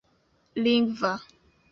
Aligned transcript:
lingva 0.63 1.11